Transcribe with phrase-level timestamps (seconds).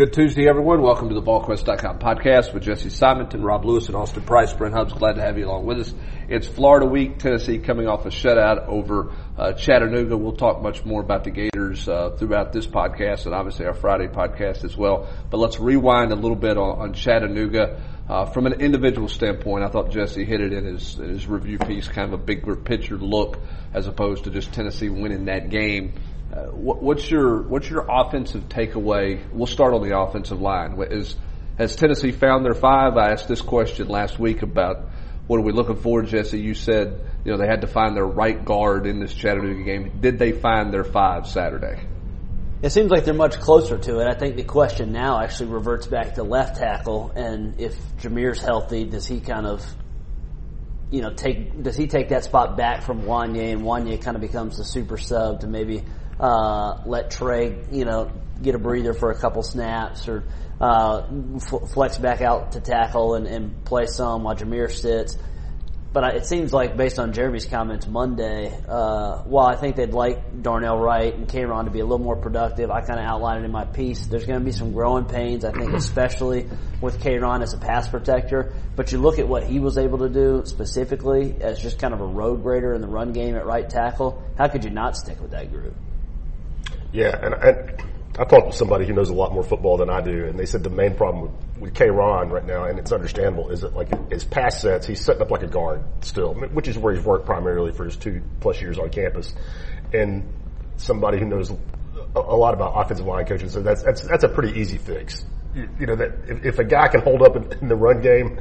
[0.00, 0.80] Good Tuesday, everyone.
[0.80, 4.50] Welcome to the VolQuest.com podcast with Jesse Simonton, Rob Lewis, and Austin Price.
[4.50, 5.92] Brent Hubbs, glad to have you along with us.
[6.26, 7.18] It's Florida week.
[7.18, 10.16] Tennessee coming off a shutout over uh, Chattanooga.
[10.16, 14.06] We'll talk much more about the Gators uh, throughout this podcast and obviously our Friday
[14.06, 15.06] podcast as well.
[15.28, 17.82] But let's rewind a little bit on, on Chattanooga.
[18.08, 21.58] Uh, from an individual standpoint, I thought Jesse hit it in his, in his review
[21.58, 23.38] piece, kind of a bigger picture look
[23.74, 25.92] as opposed to just Tennessee winning that game.
[26.32, 29.20] Uh, what, what's your what's your offensive takeaway?
[29.32, 30.80] We'll start on the offensive line.
[30.90, 31.16] Is
[31.58, 32.96] has Tennessee found their five?
[32.96, 34.86] I asked this question last week about
[35.26, 36.40] what are we looking for, Jesse?
[36.40, 39.98] You said you know they had to find their right guard in this Chattanooga game.
[40.00, 41.82] Did they find their five Saturday?
[42.62, 44.06] It seems like they're much closer to it.
[44.06, 48.84] I think the question now actually reverts back to left tackle, and if Jahmir's healthy,
[48.84, 49.64] does he kind of,
[50.90, 54.20] you know, take does he take that spot back from Wanya, and Wanya kind of
[54.20, 55.82] becomes the super sub to maybe
[56.20, 60.24] uh, let Trey, you know, get a breather for a couple snaps or
[60.60, 61.06] uh,
[61.72, 65.16] flex back out to tackle and, and play some while Jahmir sits.
[65.92, 70.40] But it seems like, based on Jeremy's comments Monday, uh, while I think they'd like
[70.40, 73.46] Darnell Wright and K'Rojhn to be a little more productive, I kind of outlined it
[73.46, 74.06] in my piece.
[74.06, 76.48] There's going to be some growing pains, I think, especially
[76.80, 78.52] with K'Rojhn as a pass protector.
[78.76, 82.00] But you look at what he was able to do specifically as just kind of
[82.00, 84.22] a road grader in the run game at right tackle.
[84.38, 85.74] How could you not stick with that group?
[86.92, 87.82] Yeah, and, and
[88.18, 90.46] I talked to somebody who knows a lot more football than I do, and they
[90.46, 91.22] said the main problem
[91.60, 95.04] with, with Ron right now, and it's understandable, is that like his pass sets, he's
[95.04, 98.22] setting up like a guard still, which is where he's worked primarily for his two
[98.40, 99.34] plus years on campus.
[99.92, 100.32] And
[100.76, 101.56] somebody who knows a,
[102.20, 105.24] a lot about offensive line coaching said that's that's that's a pretty easy fix
[105.54, 108.38] you know that if, if, a guy can hold up in, in, the run game,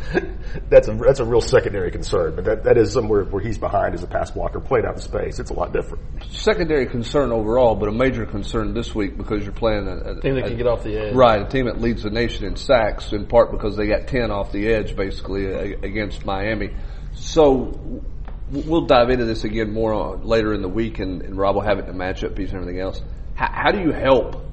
[0.69, 2.35] that's a that's a real secondary concern.
[2.35, 5.01] But that, that is somewhere where he's behind as a pass blocker, playing out in
[5.01, 5.39] space.
[5.39, 6.03] It's a lot different.
[6.31, 10.35] Secondary concern overall, but a major concern this week because you're playing a, a team
[10.35, 11.15] that can get off the edge.
[11.15, 14.29] Right, a team that leads the nation in sacks, in part because they got ten
[14.29, 16.75] off the edge basically against Miami.
[17.15, 18.03] So
[18.51, 21.79] we'll dive into this again more later in the week, and, and Rob will have
[21.79, 23.01] it in the matchup piece and everything else.
[23.33, 24.45] How, how do you help?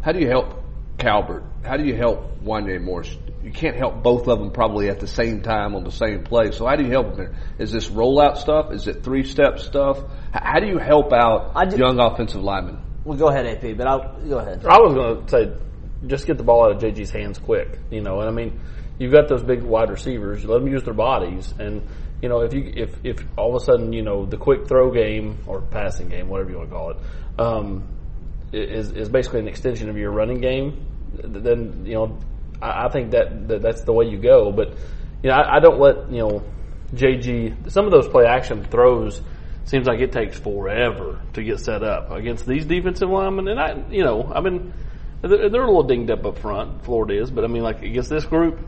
[0.00, 0.58] How do you help
[0.98, 1.44] Calbert.
[1.68, 3.14] How do you help Wanya Morris?
[3.44, 6.50] You can't help both of them probably at the same time on the same play.
[6.50, 7.34] So how do you help them there?
[7.58, 8.72] Is this rollout stuff?
[8.72, 9.98] Is it three step stuff?
[10.32, 12.80] How do you help out young offensive linemen?
[13.04, 14.64] Well, go ahead, AP, but I'll go ahead.
[14.64, 15.52] I was going to say,
[16.06, 17.78] just get the ball out of JG's hands quick.
[17.90, 18.60] You know, and I mean,
[18.98, 20.46] you've got those big wide receivers.
[20.46, 21.86] Let them use their bodies, and
[22.22, 24.90] you know, if you if if all of a sudden you know the quick throw
[24.90, 26.96] game or passing game, whatever you want to call it,
[27.38, 27.88] um,
[28.52, 32.18] is is basically an extension of your running game, then you know
[32.60, 34.52] I, I think that, that, that's the way you go.
[34.52, 34.70] But
[35.22, 36.42] you know I, I, don't let you know
[36.94, 39.20] JG some of those play action throws
[39.64, 43.48] seems like it takes forever to get set up against these defensive linemen.
[43.48, 44.72] And I you know I mean
[45.20, 46.84] they're, they're a little dinged up up front.
[46.84, 48.58] Florida is, but I mean like against this group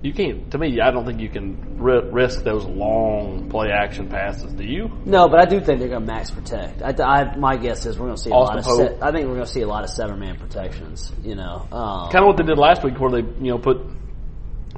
[0.00, 0.50] you can't.
[0.52, 4.52] To me, I don't think you can risk those long play action passes.
[4.52, 4.90] Do you?
[5.04, 6.82] No, but I do think they're going to max protect.
[6.82, 8.88] I, I, my guess is we're going to see Austin a lot of.
[8.90, 11.12] Se- I think we're going to see a lot of seven man protections.
[11.22, 13.78] You know, um, kind of what they did last week, where they you know put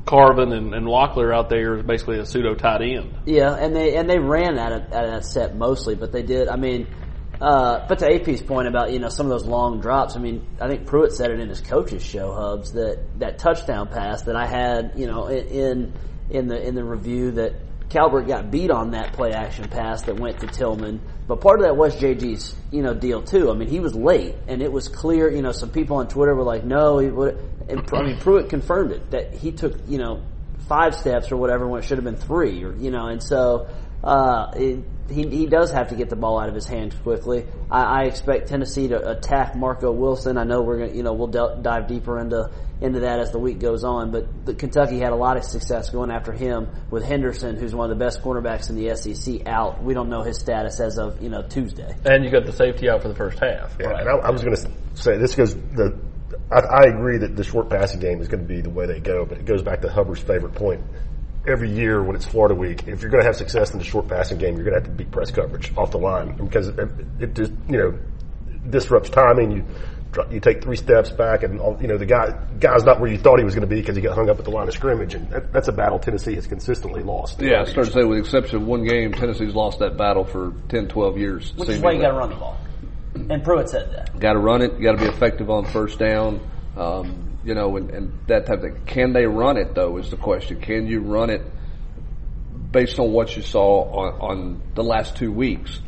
[0.07, 3.15] Carvin and, and Locklear out there as basically a pseudo tight end.
[3.27, 6.49] Yeah, and they and they ran at at that set mostly, but they did.
[6.49, 6.87] I mean,
[7.41, 10.47] uh, but to AP's point about you know some of those long drops, I mean,
[10.61, 14.37] I think Pruitt said it in his coach's show, Hubbs, that that touchdown pass that
[14.37, 15.95] I had, you know, in
[16.29, 17.55] in the in the review that
[17.89, 21.67] Calbert got beat on that play action pass that went to Tillman, but part of
[21.67, 23.51] that was JG's you know deal too.
[23.51, 25.31] I mean, he was late, and it was clear.
[25.31, 27.39] You know, some people on Twitter were like, "No," he would.
[27.71, 30.23] I mean, Pruitt confirmed it that he took you know
[30.69, 33.69] five steps or whatever when it should have been three, or you know, and so
[34.05, 37.47] uh, it, he, he does have to get the ball out of his hands quickly.
[37.71, 40.39] I, I expect Tennessee to attack Marco Wilson.
[40.39, 42.51] I know we're going to, you know, we'll del- dive deeper into
[42.81, 44.11] into that as the week goes on.
[44.11, 47.91] But the, Kentucky had a lot of success going after him with Henderson, who's one
[47.91, 49.83] of the best cornerbacks in the SEC, out.
[49.83, 51.95] We don't know his status as of you know Tuesday.
[52.05, 53.77] And you got the safety out for the first half.
[53.79, 54.01] Yeah, right.
[54.01, 55.99] and I, I was going to say this goes the.
[56.53, 58.99] I, I agree that the short passing game is going to be the way they
[59.01, 60.81] go, but it goes back to Hubbard's favorite point
[61.47, 64.09] every year when it's Florida week, if you're going to have success in the short
[64.09, 66.79] passing game, you're going to have to beat press coverage off the line because it,
[67.19, 67.99] it just you know
[68.69, 69.53] disrupts timing.
[69.53, 69.65] You
[70.31, 73.39] you take three steps back, and you know the guy guy's not where you thought
[73.39, 75.15] he was going to be because he got hung up at the line of scrimmage,
[75.15, 77.41] and that, that's a battle Tennessee has consistently lost.
[77.41, 80.25] Yeah, I started to say with the exception of one game, Tennessee's lost that battle
[80.25, 81.53] for 10, 12 years.
[81.57, 82.59] Which is why you got to run the ball.
[83.15, 84.19] And Pruitt said that.
[84.19, 84.75] Got to run it.
[84.75, 86.41] You got to be effective on first down.
[86.77, 88.83] Um, you know, and, and that type of thing.
[88.87, 89.97] Can they run it though?
[89.99, 90.61] Is the question.
[90.61, 91.43] Can you run it
[92.71, 95.81] based on what you saw on, on the last two weeks?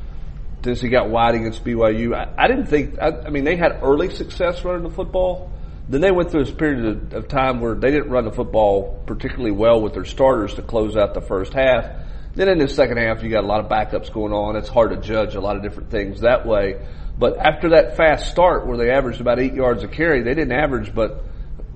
[0.63, 2.15] Tennessee got wide against BYU.
[2.15, 2.99] I, I didn't think.
[3.01, 5.51] I, I, mean, they had early success running the football,
[5.89, 9.03] Then they went through this period of, of time where they didn't run the football
[9.07, 11.87] particularly well with their starters to close out the first half.
[12.35, 14.57] Then in the second half, you got a lot of backups going on.
[14.57, 16.81] It's hard to judge a lot of different things that way.
[17.19, 20.53] But after that fast start where they averaged about eight yards a carry, they didn't
[20.53, 21.25] average but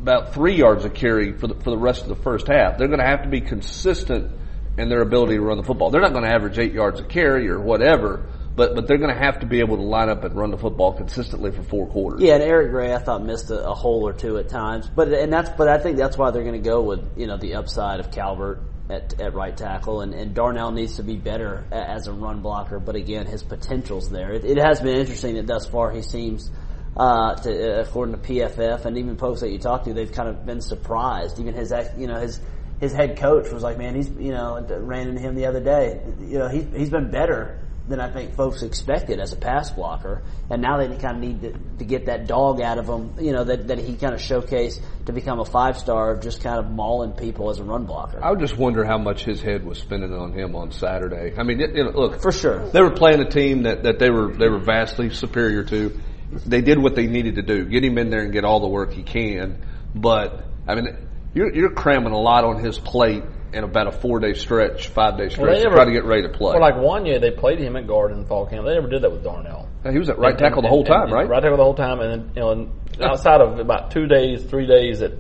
[0.00, 2.78] about three yards a carry for the, for the rest of the first half.
[2.78, 4.32] They're going to have to be consistent
[4.78, 5.90] in their ability to run the football.
[5.90, 9.14] They're not going to average eight yards a carry or whatever, but but they're going
[9.14, 11.87] to have to be able to line up and run the football consistently for four
[11.87, 12.22] quarters.
[12.22, 15.12] Yeah, and Eric Gray, I thought missed a, a hole or two at times, but
[15.12, 17.54] and that's but I think that's why they're going to go with you know the
[17.54, 22.06] upside of Calbert at, at right tackle, and, and Darnell needs to be better as
[22.06, 22.78] a run blocker.
[22.78, 24.32] But again, his potential's there.
[24.32, 26.50] It, it has been interesting that thus far he seems.
[26.96, 30.46] Uh, to, according to PFF and even folks that you talk to, they've kind of
[30.46, 31.38] been surprised.
[31.38, 32.40] Even his, you know, his
[32.81, 36.00] his head coach was like, "Man, he's you know ran into him the other day.
[36.20, 40.22] You know, he's he's been better than I think folks expected as a pass blocker,
[40.50, 43.14] and now they kind of need to, to get that dog out of him.
[43.20, 46.43] You know, that that he kind of showcased to become a five star of just
[46.43, 48.22] kind of mauling people as a run blocker.
[48.22, 51.34] I would just wonder how much his head was spinning on him on Saturday.
[51.38, 52.69] I mean, it, you know, look, For sure.
[52.70, 56.00] they were playing a team that, that they were they were vastly superior to.
[56.46, 58.69] They did what they needed to do, get him in there and get all the
[58.69, 59.64] work he can.
[59.94, 60.88] But I mean,
[61.34, 65.17] you're, you're cramming a lot on his plate in about a four day stretch, five
[65.17, 66.52] day stretch they to never- try to get ready to play.
[66.52, 68.67] Well, like Wanya, they played him at guard in fall camp.
[68.67, 69.69] They never did that with Darnell.
[69.90, 71.28] he was at right tackle the whole and- time, and- right?
[71.28, 72.70] Right tackle the whole time, and then, you know, and
[73.00, 75.12] outside of about two days, three days at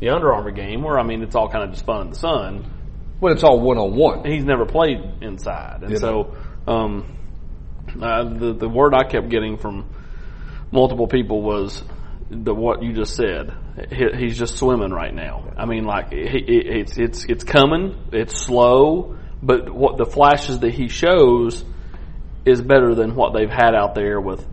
[0.00, 2.18] the Under Armour game, where I mean, it's all kind of just fun in the
[2.18, 2.64] sun.
[3.20, 4.24] Well, it's all one on one.
[4.24, 6.34] He's never played inside, and so
[6.66, 7.16] um,
[8.00, 9.90] uh, the the word I kept getting from
[10.72, 11.82] multiple people was
[12.30, 13.52] the what you just said.
[13.90, 15.52] He, he's just swimming right now.
[15.56, 18.08] I mean, like he, it's it's it's coming.
[18.12, 21.64] It's slow, but what the flashes that he shows
[22.44, 24.44] is better than what they've had out there with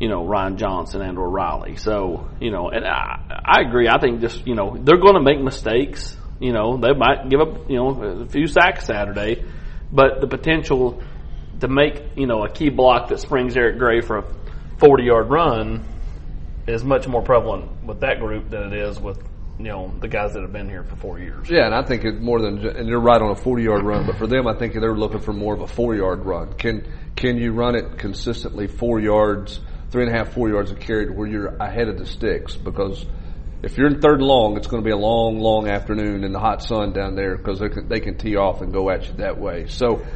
[0.00, 1.76] you know Ryan Johnson and or Riley.
[1.76, 3.88] So you know, and I I agree.
[3.88, 6.16] I think just you know they're going to make mistakes.
[6.40, 9.44] You know, they might give up you know a few sacks Saturday,
[9.92, 11.02] but the potential
[11.60, 14.24] to make you know a key block that springs Eric Gray for a
[14.78, 15.84] forty yard run
[16.66, 19.18] is much more prevalent with that group than it is with
[19.58, 21.50] you know the guys that have been here for four years.
[21.50, 24.06] Yeah, and I think it more than, and you're right on a 40 yard run,
[24.06, 26.52] but for them, I think they're looking for more of a four yard run.
[26.54, 26.86] Can,
[27.16, 29.60] can you run it consistently four yards,
[29.90, 32.56] three and a half, four yards of carry where you're ahead of the sticks?
[32.56, 33.04] Because
[33.62, 36.38] if you're in third long, it's going to be a long, long afternoon in the
[36.38, 39.14] hot sun down there because they can, they can tee off and go at you
[39.14, 39.66] that way.
[39.66, 40.06] So,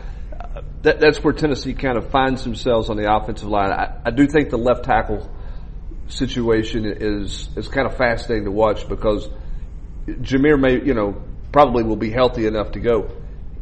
[0.82, 3.70] that, that's where Tennessee kind of finds themselves on the offensive line.
[3.70, 5.30] I, I do think the left tackle
[6.08, 9.28] situation is is kind of fascinating to watch because
[10.06, 13.10] Jahmir may, you know, probably will be healthy enough to go.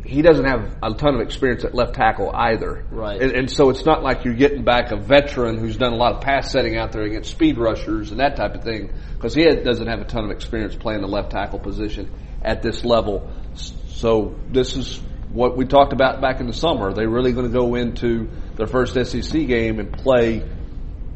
[0.03, 2.87] He doesn't have a ton of experience at left tackle either.
[2.91, 3.21] Right.
[3.21, 6.15] And, and so it's not like you're getting back a veteran who's done a lot
[6.15, 9.45] of pass setting out there against speed rushers and that type of thing because he
[9.45, 12.11] doesn't have a ton of experience playing the left tackle position
[12.43, 13.31] at this level.
[13.55, 15.03] So this is
[15.33, 16.89] what we talked about back in the summer.
[16.89, 20.43] Are they really going to go into their first SEC game and play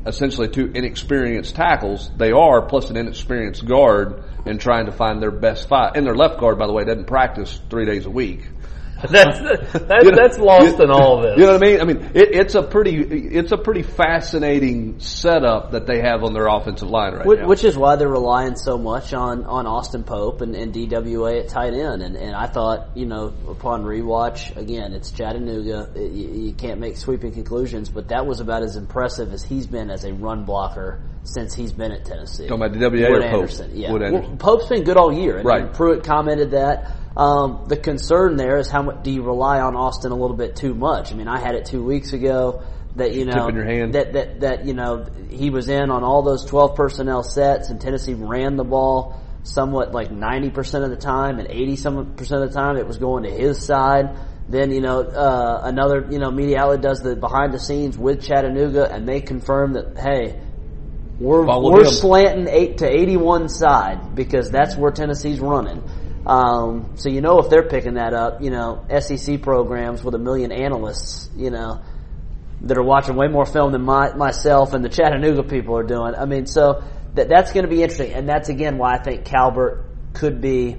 [0.06, 2.10] essentially two inexperienced tackles.
[2.16, 5.96] They are plus an inexperienced guard and trying to find their best fight.
[5.96, 8.42] And their left guard, by the way, doesn't practice three days a week.
[9.10, 9.38] That's
[9.72, 11.38] that's, You know- that's lost you- in all of this.
[11.38, 11.80] You know what I mean?
[11.80, 16.32] I mean, it, it's a pretty, it's a pretty fascinating setup that they have on
[16.32, 17.46] their offensive line right Which, now.
[17.48, 21.48] which is why they're relying so much on, on Austin Pope and, and DWA at
[21.48, 22.02] tight end.
[22.02, 25.90] And, and I thought, you know, upon rewatch, again, it's Chattanooga.
[25.94, 29.66] It- you, you can't make sweeping conclusions, but that was about as impressive as he's
[29.66, 32.46] been as a run blocker since he's been at Tennessee.
[32.46, 33.68] Talking about DWA Wood or Pope?
[33.72, 33.88] Yeah.
[33.92, 34.12] Anderson.
[34.28, 35.38] Well, Pope's been good all year.
[35.38, 35.72] And Right.
[35.72, 36.92] Pruitt commented that.
[37.16, 40.56] Um, the concern there is how much do you rely on Austin a little bit
[40.56, 41.12] too much?
[41.12, 42.64] I mean, I had it two weeks ago
[42.96, 43.50] that you know
[43.92, 47.80] that that that you know he was in on all those twelve personnel sets, and
[47.80, 52.42] Tennessee ran the ball somewhat like ninety percent of the time, and eighty some percent
[52.42, 54.16] of the time it was going to his side.
[54.48, 58.24] Then you know uh, another you know media outlet does the behind the scenes with
[58.24, 60.40] Chattanooga, and they confirm that hey.
[61.16, 61.92] We're, Follow we're him.
[61.92, 65.80] slanting eight to eighty-one side because that's where Tennessee's running.
[66.26, 70.18] Um, so you know if they're picking that up, you know SEC programs with a
[70.18, 71.82] million analysts, you know
[72.62, 76.14] that are watching way more film than my, myself and the Chattanooga people are doing.
[76.14, 76.82] I mean, so
[77.14, 80.76] that that's going to be interesting, and that's again why I think Calbert could be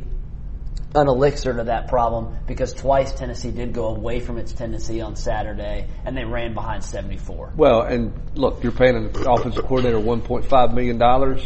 [0.95, 5.15] an elixir to that problem because twice Tennessee did go away from its tendency on
[5.15, 7.51] Saturday, and they ran behind seventy four.
[7.55, 11.39] Well, and look, you're paying an offensive coordinator $1.5 million,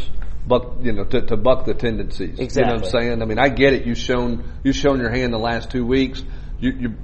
[0.47, 2.19] buck, you know, to, to buck the tendencies.
[2.21, 2.73] You know what Exactly.
[2.73, 3.21] I'm saying?
[3.21, 3.85] I mean, I get it.
[3.85, 6.23] You've shown, you've shown your hand the last two weeks.
[6.59, 6.95] You, you,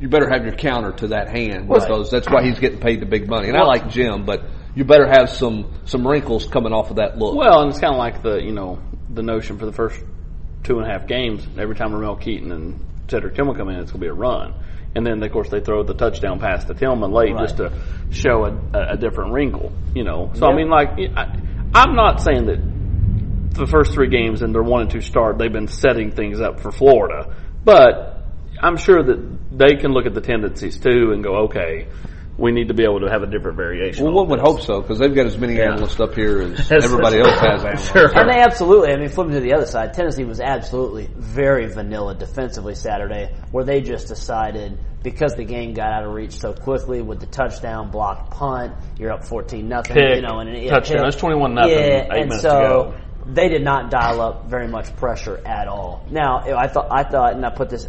[0.00, 3.06] you better have your counter to that hand because that's why he's getting paid the
[3.06, 3.48] big money.
[3.48, 4.44] And I like Jim, but
[4.74, 7.34] you better have some some wrinkles coming off of that look.
[7.34, 8.78] Well, and it's kind of like the you know
[9.12, 10.00] the notion for the first
[10.62, 11.46] two and a half games.
[11.58, 14.54] Every time Ramel Keaton and Cedric Tillman come in, it's going to be a run.
[14.94, 17.42] And then, of course, they throw the touchdown pass to Tillman late Right.
[17.46, 17.72] just to
[18.10, 20.32] show a, a different wrinkle, you know.
[20.34, 21.36] So, I mean, like, I,
[21.74, 22.58] I'm not saying that
[23.50, 26.60] the first three games and their one and two start, they've been setting things up
[26.60, 27.34] for Florida.
[27.64, 28.24] But
[28.60, 31.88] I'm sure that they can look at the tendencies too and go, okay,
[32.38, 34.04] we need to be able to have a different variation.
[34.04, 37.18] well, one would hope so because they've got as many analysts up here as everybody
[37.18, 37.92] else has analysts.
[37.92, 38.18] Sure.
[38.18, 42.14] And they absolutely, I mean, flipping to the other side, Tennessee was absolutely very vanilla
[42.14, 47.02] defensively Saturday, where they just decided because the game got out of reach so quickly
[47.02, 50.98] with the touchdown, blocked punt, you're up fourteen nothing, Pick, you know, and yeah, touchdown.
[50.98, 51.08] pick.
[51.08, 53.00] It's 21 nothing, Yeah, eight and minutes so to go.
[53.26, 56.06] They did not dial up very much pressure at all.
[56.10, 57.86] Now, I thought, I thought, and I put this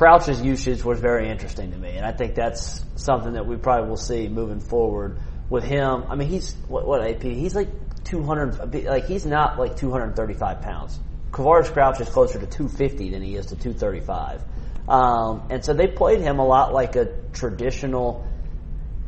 [0.00, 3.90] Crouch's usage was very interesting to me, and I think that's something that we probably
[3.90, 5.18] will see moving forward
[5.50, 6.04] with him.
[6.08, 7.22] I mean, he's what, what AP?
[7.22, 7.68] He's like
[8.04, 10.98] 200, like he's not like 235 pounds.
[11.32, 14.42] Quavaris Crouch is closer to 250 than he is to 235,
[14.88, 18.26] um, and so they played him a lot like a traditional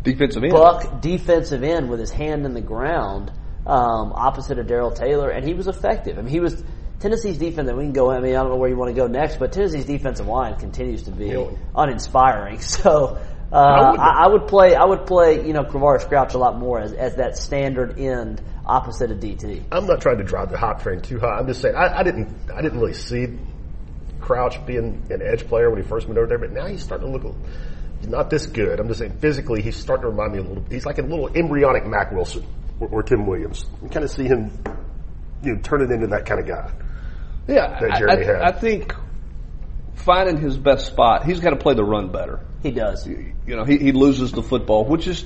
[0.02, 0.52] Defensive end.
[0.52, 3.32] buck defensive end with his hand in the ground,
[3.66, 6.18] um, opposite of Daryl Taylor, and he was effective.
[6.18, 6.62] I mean, he was
[7.00, 7.68] Tennessee's defense.
[7.68, 8.10] And we can go.
[8.10, 10.56] I mean, I don't know where you want to go next, but Tennessee's defensive line
[10.56, 11.50] continues to be Yeah.
[11.74, 12.60] uninspiring.
[12.60, 13.18] So.
[13.52, 14.74] Uh, I would- I, would play.
[14.74, 15.46] I would play.
[15.46, 19.64] You know, Kravars Crouch a lot more as, as that standard end opposite of DT.
[19.70, 21.38] I'm not trying to drive the hot train too high.
[21.38, 23.38] I'm just saying I, I didn't I didn't really see
[24.20, 27.08] Crouch being an edge player when he first went over there, but now he's starting
[27.08, 27.36] to look
[28.00, 28.80] he's not this good.
[28.80, 30.64] I'm just saying physically he's starting to remind me a little.
[30.70, 32.46] He's like a little embryonic Mack Wilson
[32.82, 33.64] or, or Tim Williams.
[33.82, 34.50] You kind of see him,
[35.42, 36.72] you know, turning into that kind of guy.
[37.48, 38.42] Yeah, that I, Jeremy I, had.
[38.42, 38.94] I think
[39.94, 42.40] finding his best spot, he's got to play the run better.
[42.62, 43.06] He does.
[43.06, 45.24] You know, he, he loses the football, which is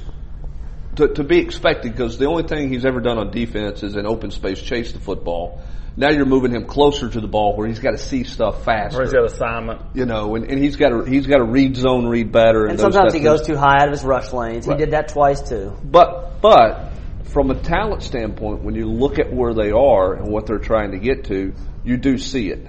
[0.96, 4.06] to, to be expected because the only thing he's ever done on defense is in
[4.06, 5.60] open space chase the football.
[5.98, 9.00] Now you're moving him closer to the ball where he's got to see stuff faster.
[9.00, 9.80] Or he's got assignment.
[9.94, 12.72] you know, and, and he's got to he's got to read zone, read better, and,
[12.72, 14.66] And sometimes type he goes too high out of his rush lanes.
[14.66, 14.78] Right.
[14.78, 15.74] He did that twice too.
[15.82, 16.92] But but
[17.28, 20.92] from a talent standpoint, when you look at where they are and what they're trying
[20.92, 21.54] to get to,
[21.84, 22.66] you do see it.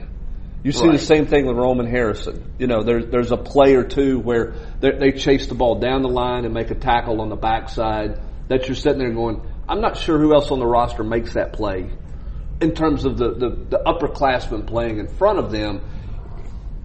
[0.64, 2.54] You see the same thing with Roman Harrison.
[2.60, 6.02] You know, there's there's a play or two where they, they chase the ball down
[6.02, 9.82] the line and make a tackle on the backside that you're sitting there going, I'm
[9.82, 11.90] not sure who else on the roster makes that play.
[12.60, 15.82] In terms of the, the, the upperclassmen playing in front of them,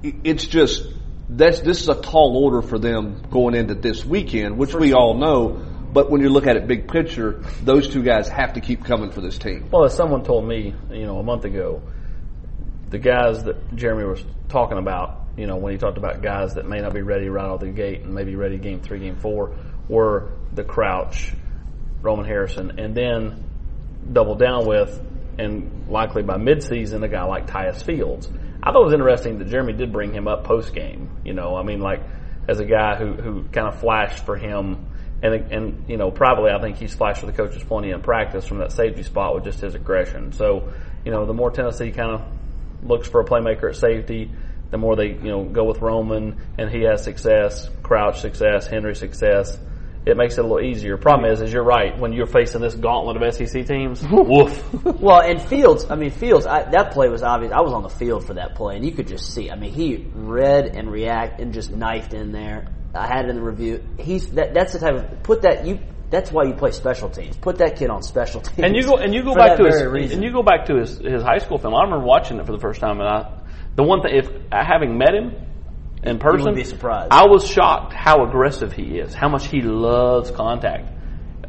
[0.03, 0.85] it's just
[1.29, 5.15] that's this is a tall order for them going into this weekend, which we all
[5.15, 5.65] know.
[5.93, 9.11] But when you look at it big picture, those two guys have to keep coming
[9.11, 9.69] for this team.
[9.71, 11.83] Well, as someone told me, you know, a month ago,
[12.89, 16.67] the guys that Jeremy was talking about, you know, when he talked about guys that
[16.67, 19.55] may not be ready right out the gate and maybe ready game three, game four,
[19.89, 21.33] were the Crouch,
[22.01, 23.45] Roman Harrison, and then
[24.13, 25.01] double down with,
[25.39, 28.29] and likely by midseason, a guy like Tyus Fields.
[28.63, 31.11] I thought it was interesting that Jeremy did bring him up post game.
[31.25, 32.01] You know, I mean, like
[32.49, 34.87] as a guy who who kind of flashed for him,
[35.23, 38.47] and and you know, privately, I think he's flashed for the coaches plenty in practice
[38.47, 40.33] from that safety spot with just his aggression.
[40.33, 40.73] So,
[41.05, 42.23] you know, the more Tennessee kind of
[42.83, 44.31] looks for a playmaker at safety,
[44.71, 48.97] the more they you know go with Roman, and he has success, Crouch success, Henry
[48.97, 49.59] success.
[50.05, 50.97] It makes it a little easier.
[50.97, 51.97] Problem is, is you're right.
[51.97, 54.75] When you're facing this gauntlet of SEC teams, woof.
[54.85, 57.53] Well, and Fields, I mean Fields, I, that play was obvious.
[57.53, 59.49] I was on the field for that play, and you could just see.
[59.49, 62.67] I mean, he read and react and just knifed in there.
[62.95, 63.83] I had it in the review.
[63.99, 64.55] He's that.
[64.55, 65.79] That's the type of put that you.
[66.11, 67.37] That's why you play special teams.
[67.39, 68.59] Put that kid on special teams.
[68.59, 70.17] And you go and you go back to his reason.
[70.19, 71.75] and you go back to his his high school film.
[71.75, 73.41] I remember watching it for the first time, and I
[73.77, 75.35] the one thing if having met him
[76.03, 77.09] in person, be surprised.
[77.13, 80.91] I was shocked how aggressive he is, how much he loves contact.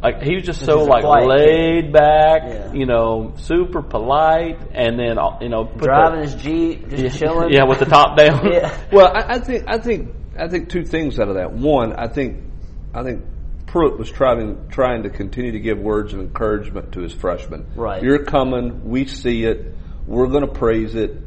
[0.02, 2.74] Like he was just so like quiet laid back, Yeah.
[2.74, 7.20] you know, super polite, and then uh, you know put the- driving his Jeep, just
[7.20, 7.50] chilling.
[7.52, 8.46] yeah, with the top down.
[8.52, 8.78] Yeah.
[8.92, 11.52] Well, I, I think I think I think two things out of that.
[11.52, 12.44] One, I think
[12.94, 13.24] I think
[13.68, 17.66] Pruitt was trying trying to continue to give words of encouragement to his freshmen.
[17.76, 18.02] Right.
[18.04, 18.90] You're coming.
[18.90, 19.74] We see it.
[20.08, 21.18] We're going to praise it.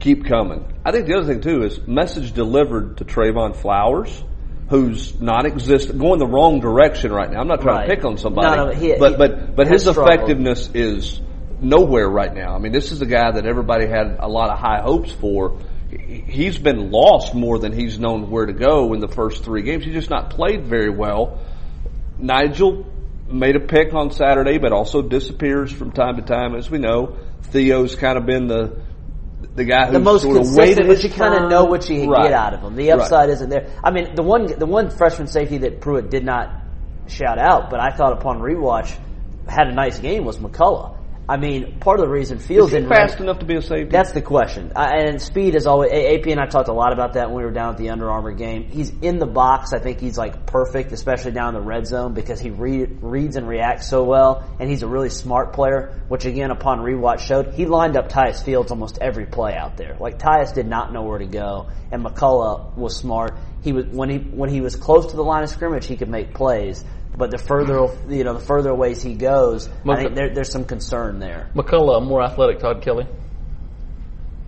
[0.00, 0.64] Keep coming.
[0.84, 4.24] I think the other thing too is message delivered to Trevon Flowers,
[4.68, 7.40] who's non-existent, going the wrong direction right now.
[7.40, 7.88] I'm not trying Right.
[7.88, 10.08] to pick on somebody, No, no, he- but he but but his struggled.
[10.08, 11.20] effectiveness is
[11.60, 12.54] nowhere right now.
[12.54, 15.58] I mean, this is a guy that everybody had a lot of high hopes for.
[15.92, 19.62] He- He's been lost more than he's known where to go in the first three
[19.62, 19.84] games.
[19.84, 21.38] He's just not played very well.
[22.18, 22.86] Nigel
[23.30, 27.16] made a pick on Saturday, but also disappears from time to time, as we know.
[27.44, 28.80] Theo's kind of been the
[29.54, 32.08] the guy who's the most sort of waited but you kind of know what you
[32.10, 32.22] Right.
[32.24, 32.74] get out of him.
[32.76, 33.00] The Right.
[33.00, 33.66] upside isn't there.
[33.84, 36.48] I mean, the one the one freshman safety that Pruitt did not
[37.08, 38.94] shout out, but I thought upon rewatch
[39.48, 40.94] had a nice game was McCollough.
[41.32, 43.62] I mean, part of the reason Fields Is he didn't fast enough to be a
[43.62, 43.84] safety?
[43.84, 44.70] That's the question.
[44.76, 45.90] Uh, and speed is always.
[45.90, 48.10] AP and I talked a lot about that when we were down at the Under
[48.10, 48.64] Armour game.
[48.64, 49.72] He's in the box.
[49.72, 53.36] I think he's like perfect, especially down in the red zone because he read, reads
[53.36, 56.02] and reacts so well, and he's a really smart player.
[56.08, 59.96] Which again, upon rewatch, showed he lined up Tyus Fields almost every play out there.
[59.98, 63.38] Like Tyus did not know where to go, and McCollough was smart.
[63.62, 66.10] He was when he when he was close to the line of scrimmage, he could
[66.10, 66.84] make plays.
[67.16, 70.64] But the further you know, the further ways he goes, I think there, there's some
[70.64, 71.50] concern there.
[71.54, 73.06] McCollough, more athletic Todd Kelly.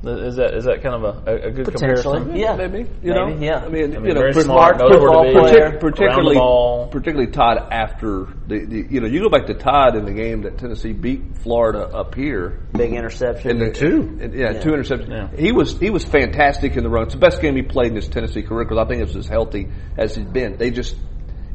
[0.06, 2.36] Is that is that kind of a, a good comparison?
[2.36, 2.84] yeah, maybe.
[2.84, 3.64] Maybe, You know, yeah.
[3.64, 5.70] I mean, I mean, you know, very for- smart, football where to be, player.
[5.72, 6.88] the particularly, ball.
[6.88, 10.42] particularly Todd after the, the, you know, you go back to Todd in the game
[10.42, 12.60] that Tennessee beat Florida up here.
[12.76, 13.50] Big interception.
[13.52, 14.18] In the Two.
[14.20, 15.08] in- yeah, two interceptions.
[15.08, 15.28] Yeah.
[15.40, 17.04] He was he was fantastic in the run.
[17.04, 19.16] It's the best game he played in his Tennessee career because I think it was
[19.16, 20.58] as healthy as he's been.
[20.58, 20.96] They just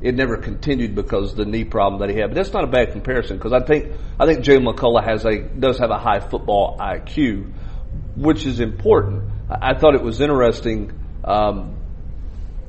[0.01, 2.29] it never continued because the knee problem that he had.
[2.29, 5.39] But that's not a bad comparison because I think I think Jay McCollough has a
[5.39, 7.51] does have a high football IQ,
[8.15, 9.29] which is important.
[9.49, 10.93] I, I thought it was interesting.
[11.23, 11.75] Um,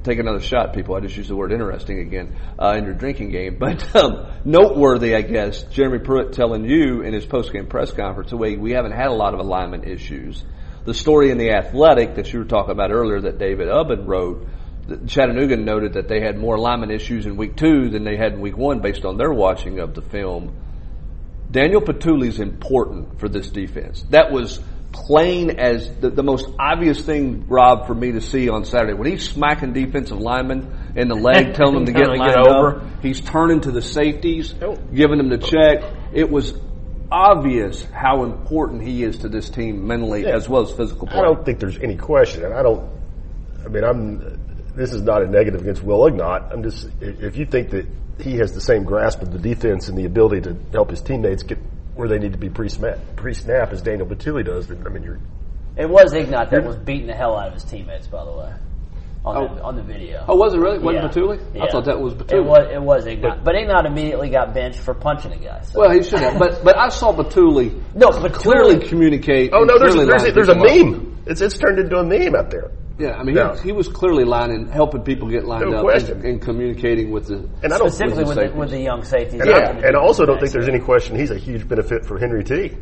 [0.03, 0.95] take another shot, people.
[0.95, 3.57] I just used the word interesting again uh, in your drinking game.
[3.61, 8.57] But um, noteworthy, I guess, Jeremy Pruitt telling you in his post-game press conference, way
[8.57, 10.43] we haven't had a lot of alignment issues.
[10.85, 14.49] The story in the Athletic that you were talking about earlier that David Ubben wrote,
[15.07, 18.41] Chattanooga noted that they had more alignment issues in week two than they had in
[18.41, 20.55] week one based on their watching of the film.
[21.51, 24.05] Daniel Bituli is important for this defense.
[24.11, 24.61] That was
[24.93, 28.95] plain as the, the most obvious thing, Rob, for me to see on Saturday.
[28.95, 32.77] When he's smacking defensive linemen in the leg, telling them to get lined get over,
[32.77, 32.91] over.
[33.03, 35.93] he's turning to the safeties, giving them the check.
[36.13, 36.55] It was
[37.11, 41.19] obvious how important he is to this team mentally as well as physical play.
[41.19, 42.89] I don't think there's any question, and I don't.
[43.65, 44.50] I mean, I'm.
[44.75, 46.53] This is not a negative against Will Ignont.
[46.53, 46.89] I'm just.
[47.01, 47.87] If you think that
[48.21, 51.43] he has the same grasp of the defense and the ability to help his teammates
[51.43, 51.59] get
[51.95, 55.19] where they need to be pre-snap, pre-snap as Daniel Bituli does, then I mean, you're.
[55.77, 58.53] It was Ignont that was beating the hell out of his teammates, by the way,
[59.25, 59.67] on, the, oh.
[59.67, 60.25] on the video.
[60.29, 60.79] Oh, was it really?
[60.79, 61.11] Wasn't Yeah.
[61.11, 61.63] Bituli?
[61.63, 62.45] I thought that was It Bituli.
[62.45, 63.45] was, it was Ignont.
[63.45, 65.61] But Ignont immediately got benched for punching a guy.
[65.63, 65.81] So.
[65.81, 66.39] Well, he should have.
[66.39, 69.51] But but I saw Bituli no, but clearly communicate.
[69.53, 71.03] Oh no, there's a, there's a, there's a people up.
[71.03, 71.19] meme.
[71.27, 72.71] It's it's turned into a meme out there.
[73.01, 73.55] Yeah, I mean, No.
[73.55, 77.29] he, he was clearly lining, helping people get lined No up and, and communicating with
[77.29, 77.49] the.
[77.63, 77.91] And I don't.
[77.91, 78.59] specifically with the, safeties.
[78.59, 79.41] with the young safeties.
[79.41, 79.57] And, Yeah.
[79.57, 82.45] I, and I also don't think there's any question he's a huge benefit for Henry
[82.45, 82.77] T.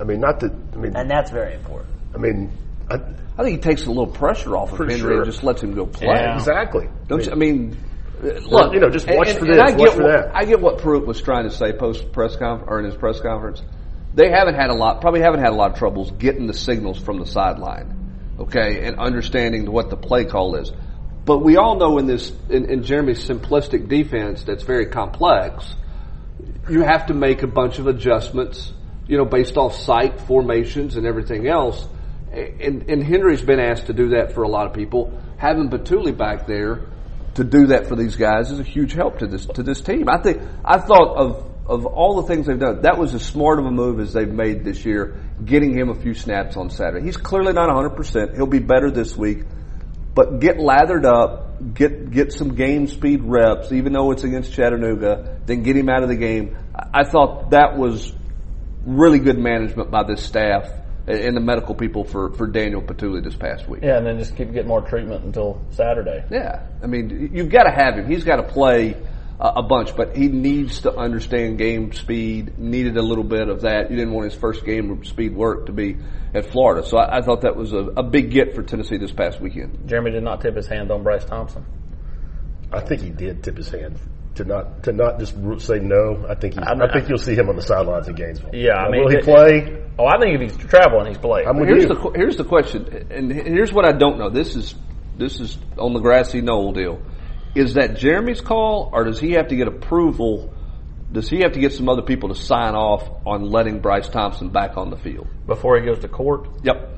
[0.00, 0.52] I mean, not that.
[0.72, 1.90] I mean, And that's very important.
[2.14, 2.52] I mean,
[2.88, 2.94] I,
[3.36, 5.16] I think he takes a little pressure off of Henry sure.
[5.22, 6.06] and just lets him go play.
[6.06, 6.36] Yeah.
[6.36, 6.88] exactly.
[7.08, 7.32] Don't you?
[7.32, 7.76] I mean,
[8.22, 10.36] look, you know, just watch and, for and this, I watch get for what, that.
[10.36, 13.20] I get what Pruitt was trying to say post press conference or in his press
[13.20, 13.62] conference.
[14.14, 17.00] They haven't had a lot, probably haven't had a lot of troubles getting the signals
[17.00, 18.03] from the sideline,
[18.38, 20.72] okay, and understanding what the play call is.
[21.24, 25.74] But we all know in this, in, in Jeremy's simplistic defense that's very complex,
[26.68, 28.72] you have to make a bunch of adjustments,
[29.06, 31.86] you know, based off sight formations and everything else.
[32.32, 35.18] And, and Henry's been asked to do that for a lot of people.
[35.36, 36.86] Having Bituli back there
[37.34, 40.08] to do that for these guys is a huge help to this to this team.
[40.08, 43.58] I think I thought of of all the things they've done, that was as smart
[43.58, 45.20] of a move as they've made this year.
[45.44, 47.04] Getting him a few snaps on Saturday.
[47.04, 47.90] He's clearly not 100.
[47.90, 49.44] percent He'll be better this week,
[50.14, 55.40] but get lathered up, get get some game speed reps, even though it's against Chattanooga.
[55.46, 56.56] Then get him out of the game.
[56.74, 58.12] I thought that was
[58.84, 60.70] really good management by this staff
[61.06, 63.82] and the medical people for, for Daniel Bituli this past week.
[63.82, 66.24] Yeah, and then just keep getting more treatment until Saturday.
[66.30, 68.08] Yeah, I mean, you've got to have him.
[68.08, 68.96] He's got to play
[69.40, 72.58] a bunch, but he needs to understand game speed.
[72.58, 73.90] Needed a little bit of that.
[73.90, 75.96] You didn't want his first game speed work to be
[76.34, 79.12] at Florida, so I, I thought that was a, a big get for Tennessee this
[79.12, 79.88] past weekend.
[79.88, 81.64] Jeremy did not tip his hand on Bryce Thompson.
[82.72, 83.98] I think he did tip his hand
[84.36, 86.26] to not to not just say no.
[86.28, 88.54] I think he, I, I mean, think you'll see him on the sidelines in Gainesville.
[88.54, 89.82] Yeah, I mean, will he play?
[89.98, 91.46] Oh, I think if he's traveling, he's playing.
[91.46, 91.88] I'm with Here's you.
[91.88, 94.30] the here's the question, and here's what I don't know.
[94.30, 94.74] This is
[95.16, 97.00] this is on the grassy knoll deal.
[97.54, 100.52] Is that Jeremy's call, or does he have to get approval?
[101.12, 104.48] Does he have to get some other people to sign off on letting Bryce Thompson
[104.48, 105.28] back on the field?
[105.46, 106.48] before he goes to court.
[106.62, 106.90] Yep.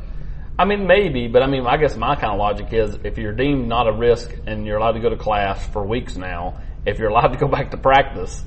[0.58, 3.34] I mean, maybe, but I mean, I guess my kind of logic is if you're
[3.34, 6.98] deemed not a risk and you're allowed to go to class for weeks now, if
[6.98, 8.42] you're allowed to go back to practice,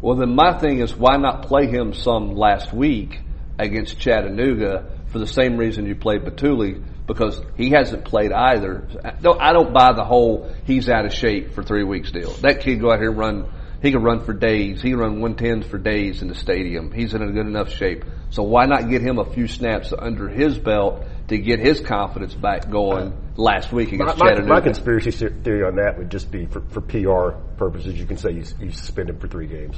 [0.00, 3.20] Well, then my thing is, why not play him some last week
[3.58, 6.82] against Chattanooga for the same reason you played Bituli?
[7.06, 8.88] Because he hasn't played either.
[9.20, 12.30] No, I don't buy the whole he's out of shape for three weeks deal.
[12.40, 14.80] That kid go out here and run He can run for days.
[14.80, 16.90] He can run 110s for days in the stadium.
[16.92, 18.04] He's in a good enough shape.
[18.30, 22.34] So why not get him a few snaps under his belt to get his confidence
[22.34, 24.54] back going last week My, against my, Chattanooga?
[24.54, 27.98] my conspiracy theory on that would just be for, for PR purposes.
[27.98, 29.76] You can say you, you suspend him for three games.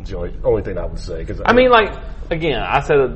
[0.00, 1.24] It's the only, only thing I would say.
[1.24, 1.96] Cause I mean, like
[2.30, 3.10] again, I said it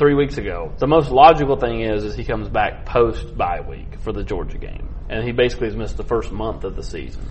[0.00, 0.72] three weeks ago.
[0.78, 4.56] The most logical thing is is he comes back post bye week for the Georgia
[4.56, 7.22] game, and he basically has missed the first month of the season.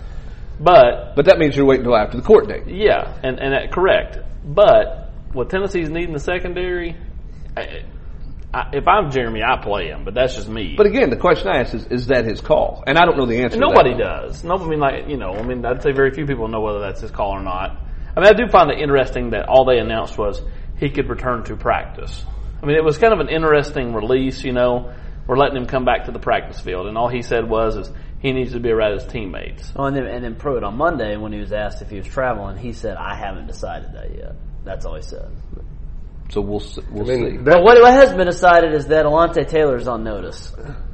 [0.58, 2.68] But but that means you're waiting until after the court date.
[2.68, 4.18] yeah, and and that, correct.
[4.44, 6.96] But what Tennessee's needing the secondary.
[7.56, 7.82] I,
[8.54, 10.74] I, if I'm Jeremy, I play him, but that's just me.
[10.76, 12.82] But again, the question I ask is, is that his call?
[12.86, 13.56] And I don't know the answer.
[13.56, 14.42] to Nobody does.
[14.44, 16.80] No, I mean, like you know, I mean, I'd say very few people know whether
[16.80, 17.76] that's his call or not.
[18.16, 20.40] I mean, I do find it interesting that all they announced was
[20.78, 22.24] he could return to practice.
[22.62, 24.44] I mean, it was kind of an interesting release.
[24.44, 24.92] You know,
[25.26, 27.90] we're letting him come back to the practice field, and all he said was, "Is
[28.20, 31.16] he needs to be around his teammates." Oh, and then and then Pruitt on Monday
[31.16, 34.34] when he was asked if he was traveling, he said, "I haven't decided that yet."
[34.64, 35.30] That's all he said.
[36.30, 37.36] So we'll we'll I mean, see.
[37.38, 40.52] that- But what, what has been decided is that Alontae Taylor is on notice.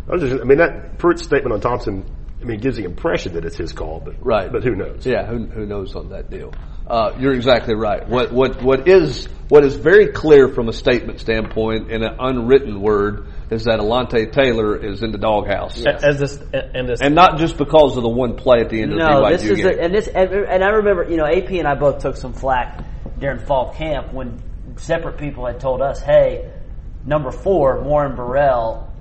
[0.09, 2.05] I, was just, I mean, that Pruitt's statement on Thompson,
[2.41, 4.51] I mean, gives the impression that it's his call, but Right.
[4.51, 5.05] But who knows?
[5.05, 6.53] Yeah, who, who knows on that deal?
[6.87, 8.09] Uh, you're exactly right.
[8.09, 12.81] What what what is what is very clear from a statement standpoint in an unwritten
[12.81, 17.39] word is that Alontae Taylor is in the doghouse, As this and this and not
[17.39, 19.57] just because of the one play at the end of the No, BYU this is
[19.57, 19.67] game.
[19.67, 22.33] a, and this and, and I remember you know AP and I both took some
[22.33, 22.85] flack
[23.19, 24.41] during fall camp when
[24.77, 26.51] separate people had told us, "Hey,
[27.05, 28.93] number four Warren Burrell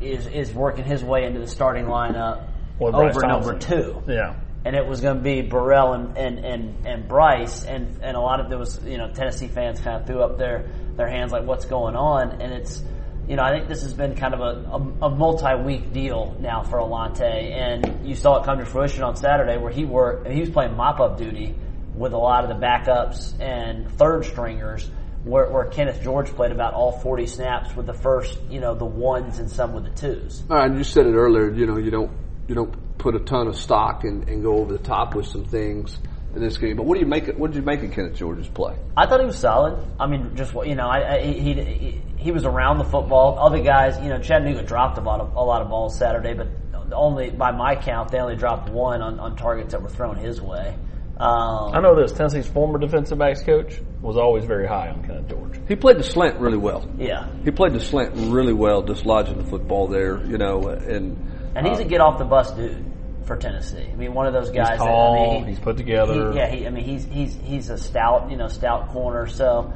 [0.00, 2.48] is is working his way into the starting lineup
[2.78, 4.02] Or Bryce over number two.
[4.08, 4.34] yeah.
[4.64, 8.20] And it was going to be Burrell and, and, and, and Bryce, and, and a
[8.20, 11.32] lot of there was you know Tennessee fans kind of threw up their their hands
[11.32, 12.82] like what's going on, and it's
[13.26, 16.36] you know I think this has been kind of a, a, a multi week deal
[16.40, 20.28] now for Alontae, and you saw it come to fruition on Saturday where he worked
[20.28, 21.54] he was playing mop up duty
[21.94, 24.90] with a lot of the backups and third stringers.
[25.22, 28.86] Where, where Kenneth George played about all 40 snaps with the first, you know, the
[28.86, 30.42] ones and some with the twos.
[30.48, 31.50] All right, you said it earlier.
[31.50, 32.10] You know, you don't
[32.50, 35.44] you don't put a ton of stock and, and go over the top with some
[35.44, 35.96] things
[36.34, 36.76] in this game.
[36.76, 37.28] But what do you make?
[37.28, 38.76] It, what did you make of Kenneth George's play?
[38.96, 39.86] I thought he was solid.
[40.00, 43.38] I mean, just what you know, I, I, he, he he was around the football.
[43.38, 46.48] Other guys, you know, Chattanooga dropped a lot of a lot of balls Saturday, but
[46.92, 50.40] only by my count, they only dropped one on, on targets that were thrown his
[50.40, 50.76] way.
[51.18, 52.12] Um, I know this.
[52.12, 55.60] Tennessee's former defensive backs coach was always very high on Kenneth George.
[55.68, 56.90] He played the slant really well.
[56.98, 60.18] Yeah, He played the slant really well, dislodging the football there.
[60.26, 61.16] You know, and
[61.54, 62.84] and he's a get off the bus dude
[63.24, 63.88] for Tennessee.
[63.92, 64.70] I mean, one of those guys.
[64.70, 65.14] He's tall.
[65.14, 66.32] that, I mean, he- he's put together.
[66.32, 69.26] He, yeah, he, I mean, he's he's he's a stout, you know, stout corner.
[69.26, 69.72] So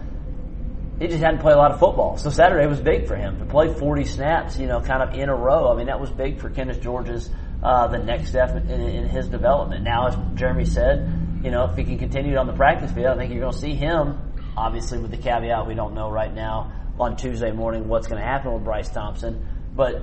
[0.98, 2.16] he just hadn't played a lot of football.
[2.18, 5.28] So Saturday was big for him to play 40 snaps, you know, kind of in
[5.28, 5.72] a row.
[5.72, 7.30] I mean, that was big for Kenneth George's
[7.62, 9.82] uh, the next step in, in his development.
[9.84, 13.16] Now, as Jeremy said, you know, if he can continue on the practice field, I
[13.16, 14.18] think you're going to see him.
[14.56, 18.26] Obviously, with the caveat we don't know right now on Tuesday morning what's going to
[18.26, 20.00] happen with Bryce Thompson, but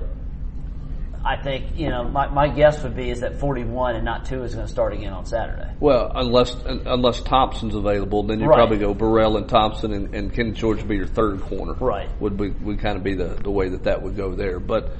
[1.24, 4.42] I think you know my, my guess would be is that 41 and not two
[4.42, 5.70] is going to start again on Saturday.
[5.78, 8.56] well, unless unless Thompson's available, then you Right.
[8.56, 11.74] probably go Burrell and Thompson, and, and Kenneth George would be your third corner.
[11.74, 12.08] Right.
[12.20, 14.58] Would be would kind of be the the way that that would go there.
[14.58, 14.92] But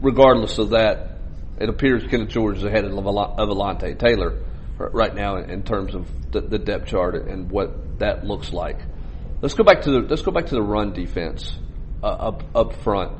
[0.00, 1.18] regardless of that,
[1.60, 4.42] it appears Kenneth George is ahead of Aval- of Alontae Taylor
[4.78, 8.78] right now in, in terms of the, the depth chart and what that looks like.
[9.40, 11.52] Let's go back to the let's go back to the run defense
[12.02, 13.12] uh, up up front.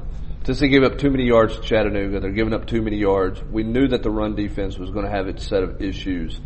[0.44, 3.40] Since they gave up too many yards to Chattanooga, they're giving up too many yards.
[3.42, 6.40] We knew that the run defense was going to have its set of issues.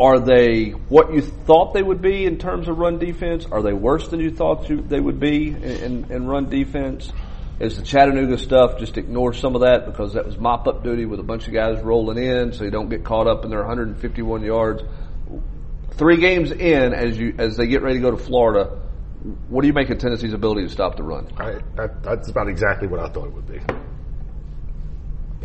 [0.00, 3.46] Are they what you thought they would be in terms of run defense?
[3.46, 7.12] Are they worse than you thought you, they would be in, in, in run defense?
[7.60, 11.04] Is the Chattanooga stuff just ignore some of that because that was mop up duty
[11.04, 13.60] with a bunch of guys rolling in, so you don't get caught up in their
[13.60, 14.82] 151 yards.
[15.92, 18.80] Three games in, as you as they get ready to go to Florida,
[19.48, 21.28] what do you make of Tennessee's ability to stop the run?
[21.38, 23.60] I, that, that's about exactly what I thought it would be.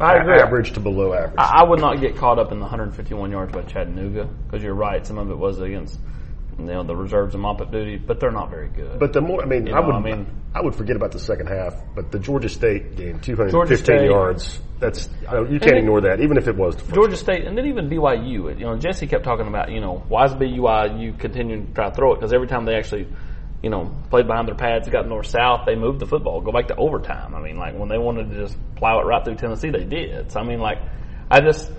[0.02, 0.40] I A- agree.
[0.40, 1.36] Average to below average.
[1.38, 4.74] I, I would not get caught up in the 151 yards by Chattanooga because you're
[4.76, 5.06] right.
[5.06, 6.00] Some of it was against
[6.58, 9.00] you know the reserves and mop up duty, but they're not very good.
[9.00, 11.20] But the more, I mean, You I know, would, I I would forget about the
[11.20, 11.74] second half.
[11.96, 14.62] But the Georgia State game, 215 State- yards.
[14.80, 16.96] That's I don't, you can't it- ignore that, even if it was the first.
[16.96, 18.58] Georgia State, and then even BYU.
[18.58, 21.96] You know, Jesse kept talking about, you know, why is BYU continuing to try to
[21.96, 22.16] throw it?
[22.16, 23.08] Because every time they actually,
[23.62, 26.68] you know, played behind their pads, got north south, they moved the football, go back
[26.68, 27.36] to overtime.
[27.36, 30.32] I mean, like when they wanted to just plow it right through Tennessee, they did.
[30.32, 30.80] So I mean, like,
[31.30, 31.70] I just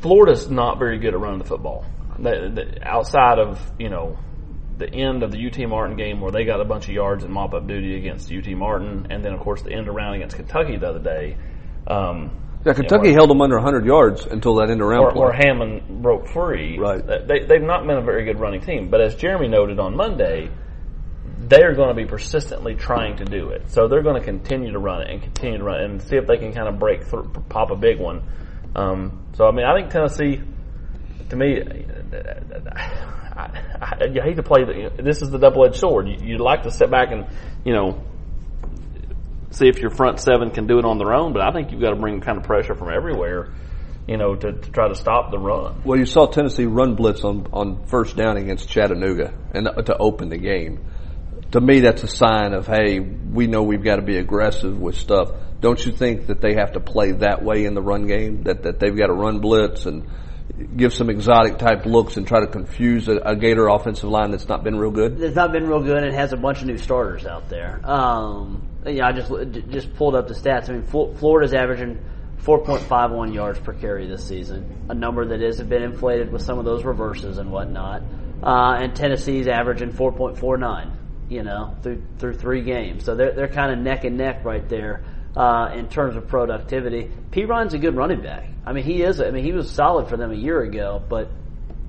[0.00, 1.84] Florida's not very good at running the football.
[2.18, 4.18] The, the, outside of you know
[4.78, 7.30] the end of the UT Martin game where they got a bunch of yards in
[7.30, 10.76] mop up duty against UT Martin, and then of course the end around against Kentucky
[10.76, 11.36] the other day.
[11.86, 12.30] Um,
[12.64, 15.22] Yeah, Kentucky held them under 100 yards until that end around or, play.
[15.22, 16.78] or Hammond broke free.
[16.78, 17.04] Right.
[17.06, 18.90] They, they've not been a very good running team.
[18.90, 20.50] But as Jeremy noted on Monday,
[21.48, 23.70] they are going to be persistently trying to do it.
[23.70, 26.16] So they're going to continue to run it and continue to run it and see
[26.16, 28.22] if they can kind of break through, pop a big one.
[28.76, 30.40] Um, so, I mean, I think Tennessee,
[31.30, 31.62] to me,
[33.36, 36.08] I, I, you hate to play the, this is the double-edged sword.
[36.08, 37.26] You, you'd like to sit back and,
[37.64, 38.04] you know,
[39.50, 41.80] see if your front seven can do it on their own, but I think you've
[41.80, 43.54] got to bring kind of pressure from everywhere,
[44.06, 45.82] you know, to, to try to stop the run.
[45.84, 50.28] Well, you saw Tennessee run blitz on, on first down against Chattanooga and to open
[50.28, 50.84] the game.
[51.52, 54.96] To me, that's a sign of, hey, we know we've got to be aggressive with
[54.96, 55.30] stuff.
[55.60, 58.42] Don't you think that they have to play that way in the run game?
[58.44, 60.08] That, that they've got to run blitz and
[60.76, 64.48] give some exotic type looks and try to confuse a, a Gator offensive line that's
[64.48, 65.20] not been real good?
[65.20, 67.80] It's not been real good and has a bunch of new starters out there.
[67.84, 69.30] Um, yeah, I just
[69.70, 70.68] just pulled up the stats.
[70.68, 70.84] I mean,
[71.16, 71.98] Florida's averaging
[72.42, 76.64] 4.51 yards per carry this season, a number that has been inflated with some of
[76.64, 78.02] those reverses and whatnot.
[78.42, 80.97] Uh, and Tennessee's averaging 4.49.
[81.28, 84.66] You know, through through three games, so they're they're kind of neck and neck right
[84.68, 85.04] there
[85.36, 87.10] uh, in terms of productivity.
[87.30, 88.46] Perine's a good running back.
[88.66, 89.20] I mean, he is.
[89.20, 91.30] I mean, he was solid for them a year ago, but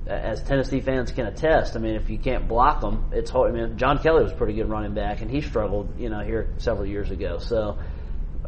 [0.06, 3.54] as Tennessee fans can attest, I mean, if you can't block them, it's hard.
[3.54, 6.20] I mean, John Kelly was a pretty good running back, and he struggled, you know,
[6.20, 7.38] here several years ago.
[7.38, 7.78] So,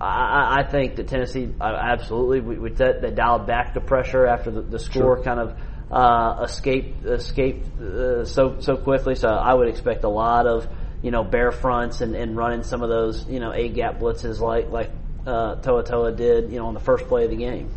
[0.00, 4.62] I, I think that Tennessee absolutely we, we they dialed back the pressure after the,
[4.62, 5.22] the score sure.
[5.22, 5.56] kind of
[5.90, 9.14] uh, escaped escaped uh, so so quickly.
[9.14, 10.66] So, I would expect a lot of
[11.02, 14.40] you know bear fronts and, and running some of those you know a gap blitzes
[14.40, 14.90] like like
[15.26, 17.70] uh, To'o To'o did, you know, on the first play of the game.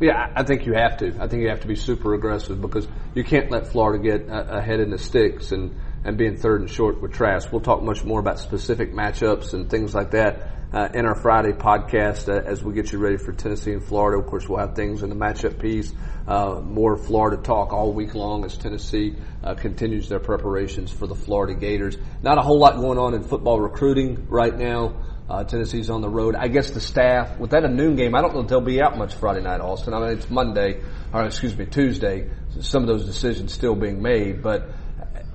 [0.00, 1.08] Yeah, I think you have to.
[1.20, 4.80] I think you have to be super aggressive because you can't let Florida get ahead
[4.80, 7.52] in the sticks and, and being third and short with Trask.
[7.52, 11.52] We'll talk much more about specific matchups and things like that uh, in our Friday
[11.52, 14.22] podcast uh, as we get you ready for Tennessee and Florida.
[14.22, 15.92] Of course, we'll have things in the matchup piece,
[16.26, 21.14] uh, more Florida talk all week long as Tennessee uh, continues their preparations for the
[21.14, 21.96] Florida Gators.
[22.22, 25.02] Not a whole lot going on in football recruiting right now.
[25.28, 26.34] Uh, Tennessee's on the road.
[26.34, 28.82] I guess the staff, with that a noon game, I don't know if they'll be
[28.82, 29.94] out much Friday night, Austin.
[29.94, 32.28] I mean, it's Monday, or excuse me, Tuesday.
[32.60, 34.70] Some of those decisions still being made, but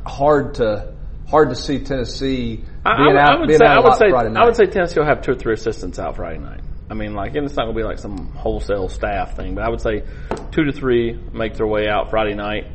[0.05, 0.94] hard to
[1.27, 3.37] hard to see Tennessee being I, out.
[3.37, 4.43] I would being say, out I would say, Friday night.
[4.43, 6.61] I would say Tennessee will have two or three assistants out Friday night.
[6.89, 9.63] I mean, like, and it's not going to be like some wholesale staff thing, but
[9.63, 10.03] I would say
[10.51, 12.67] two to three make their way out Friday night.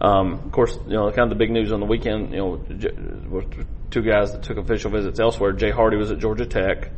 [0.00, 3.42] Um, of course, you know, kind of the big news on the weekend, you know,
[3.90, 5.52] two guys that took official visits elsewhere.
[5.52, 6.90] Jay Hardy was at Georgia Tech.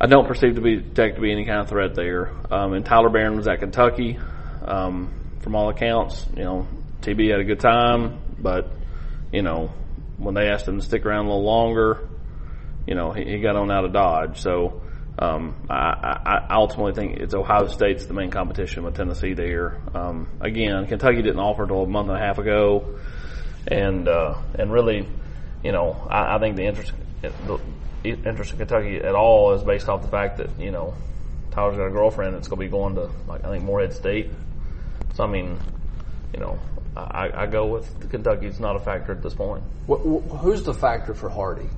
[0.00, 2.30] I don't perceive to be Tech to be any kind of threat there.
[2.52, 4.18] Um, and Tyler Baron was at Kentucky.
[4.64, 6.68] Um, from all accounts, you know,
[7.00, 8.70] TB had a good time, but
[9.32, 9.72] you know,
[10.18, 12.08] when they asked him to stick around a little longer,
[12.86, 14.40] you know, he, he got on out of Dodge.
[14.40, 14.82] So
[15.18, 19.80] um, I, I, ultimately think it's Ohio State's the main competition with Tennessee there.
[19.94, 22.98] Um, again, Kentucky didn't offer until a month and a half ago,
[23.66, 25.06] and uh, and really,
[25.62, 26.92] you know, I, I think the interest
[27.22, 27.60] the
[28.04, 30.94] interest in Kentucky at all is based off the fact that you know
[31.50, 34.30] Tyler's got a girlfriend that's going to be going to like I think Morehead State.
[35.14, 35.58] So I mean,
[36.32, 36.58] you know,
[36.96, 38.46] I, I go with Kentucky.
[38.46, 39.64] It's not a factor at this point.
[39.86, 41.68] who's the factor for Hardy?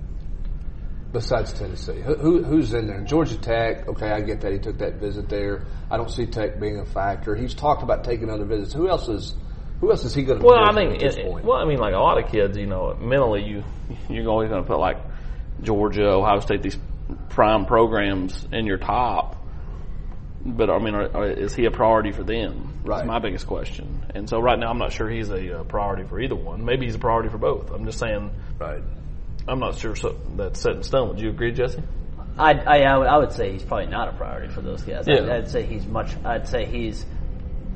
[1.15, 2.03] besides Tennessee?
[2.03, 3.01] Who, who's in there?
[3.01, 3.89] Georgia Tech.
[3.89, 5.65] Okay, I get that he took that visit there.
[5.91, 7.35] I don't see Tech being a factor.
[7.35, 8.75] He's talked about taking other visits.
[8.75, 9.35] Who else is?
[9.81, 10.45] Who else is he going to?
[10.45, 10.99] Well, I mean,
[11.43, 13.65] well, I mean, like a lot of kids, you know, mentally, you
[14.11, 14.99] you're always going to put like
[15.63, 16.77] Georgia, Ohio State, these
[17.31, 19.37] prime programs in your top.
[20.45, 22.74] But I mean, are, are, is he a priority for them?
[22.85, 22.99] Right.
[22.99, 24.05] That's my biggest question.
[24.15, 26.65] And so right now, I'm not sure he's a uh, priority for either one.
[26.65, 27.71] Maybe he's a priority for both.
[27.71, 28.31] I'm just saying.
[28.59, 28.83] Right.
[29.49, 31.09] I'm not sure so that's set in stone.
[31.09, 31.83] Would you agree, Jesse?
[32.39, 35.07] I, I, I, would, say he's probably not a priority for those guys.
[35.07, 35.23] Yeah.
[35.23, 36.13] I'd, I'd say he's much.
[36.25, 37.05] I'd say he's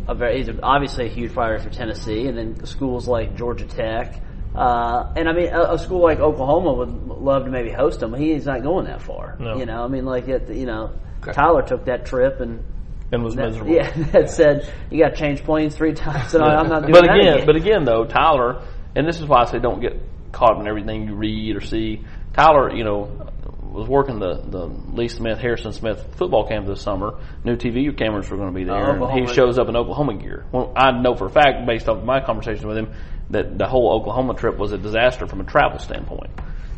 [0.06, 0.42] a very.
[0.42, 4.20] He's obviously a huge priority for Tennessee, and then schools like Georgia Tech.
[4.54, 8.12] Uh, and I mean, a, a, school like Oklahoma would love to maybe host him.
[8.14, 9.36] He's not going that far.
[9.38, 9.56] No.
[9.56, 10.92] You know, I mean, like it, you know,
[11.22, 11.32] okay.
[11.32, 12.64] Tyler took that trip and
[13.12, 13.72] and was that, miserable.
[13.72, 16.58] Yeah, that said you got to change planes three times, and yeah.
[16.58, 18.62] I'm not doing but again, again, But again, though, Tyler,
[18.94, 20.00] and this is why I say don't get
[20.32, 22.04] caught in everything you read or see.
[22.34, 23.30] Tyler, you know,
[23.62, 27.20] was working the, the Lee Smith, Harrison Smith football camp this summer.
[27.44, 29.00] New TV cameras were going to be there.
[29.00, 30.46] Oh, and he shows up in Oklahoma gear.
[30.52, 32.92] Well, I know for a fact, based off my conversation with him,
[33.30, 36.30] that the whole Oklahoma trip was a disaster from a travel standpoint.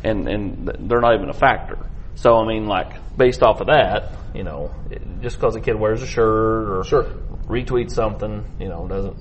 [0.03, 1.77] And, and they're not even a factor.
[2.15, 4.73] So, I mean, like, based off of that, you know,
[5.21, 7.03] just because a kid wears a shirt or sure.
[7.47, 9.17] retweets something, you know, doesn't.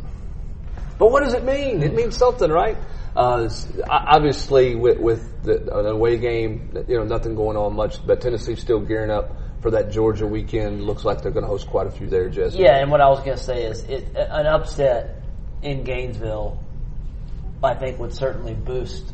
[0.99, 1.83] But what does it mean?
[1.83, 2.77] It means something, right?
[3.17, 3.49] Uh,
[3.89, 8.61] obviously, with, with the, an away game, you know, nothing going on much, but Tennessee's
[8.61, 10.85] still gearing up for that Georgia weekend.
[10.85, 12.59] Looks like they're going to host quite a few there, Jesse.
[12.59, 15.23] Yeah, and what I was going to say is it, an upset
[15.63, 16.63] in Gainesville,
[17.63, 19.13] I think, would certainly boost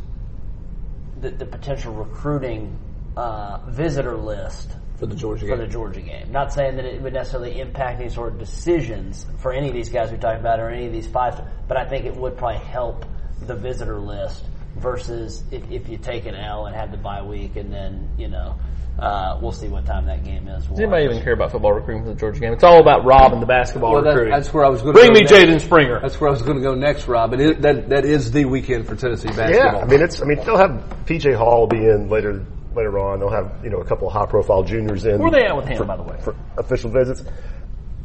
[1.20, 2.76] the, the potential recruiting
[3.16, 5.58] uh, visitor list for the Georgia for game.
[5.58, 6.30] the Georgia game.
[6.32, 9.88] Not saying that it would necessarily impact any sort of decisions for any of these
[9.88, 12.58] guys we talked about or any of these five, but I think it would probably
[12.60, 13.04] help
[13.42, 14.44] the visitor list
[14.76, 18.28] versus if, if you take an L and have the bye week and then, you
[18.28, 18.56] know,
[18.98, 20.64] uh, we'll see what time that game is.
[20.66, 22.52] Does anybody even care about football recruiting for the Georgia game?
[22.54, 24.32] It's all about Rob and the basketball Well, that- recruiting.
[24.32, 25.32] that's where I was going to Bring go me next.
[25.34, 26.00] Jaden Springer.
[26.00, 27.34] That's where I was going to go next, Rob.
[27.34, 29.54] It is, that that is the weekend for Tennessee basketball.
[29.74, 30.22] Yeah, I mean it's.
[30.22, 32.42] I mean they'll have PJ Hall be in later
[32.76, 33.18] later on.
[33.18, 35.18] They'll have you know a couple of high profile juniors in.
[35.18, 36.18] Where are they at with him, for, by the way?
[36.22, 37.22] For official visits.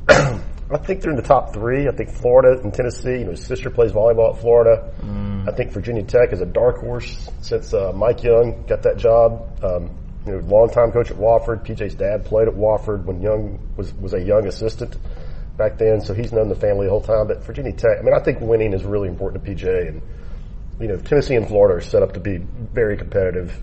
[0.09, 1.87] I think they're in the top three.
[1.87, 3.19] I think Florida and Tennessee.
[3.19, 4.93] You know, his sister plays volleyball at Florida.
[5.01, 5.49] Mm.
[5.49, 9.63] I think Virginia Tech is a dark horse since uh, Mike Young got that job.
[9.63, 9.89] Um,
[10.25, 11.65] you know, longtime coach at Wofford.
[11.65, 14.95] PJ's dad played at Wofford when Young was was a young assistant
[15.57, 17.27] back then, so he's known the family the whole time.
[17.27, 17.97] But Virginia Tech.
[17.99, 20.01] I mean, I think winning is really important to PJ and
[20.81, 23.55] you know, Tennessee and Florida are set up to be very competitive,